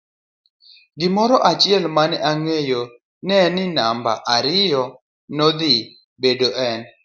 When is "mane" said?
1.95-2.17